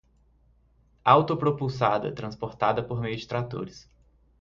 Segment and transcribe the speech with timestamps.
[1.05, 3.87] Autopropulsada, transportada por meio de tratores